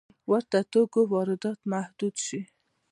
[0.03, 2.41] د ورته توکو واردات محدود شوي؟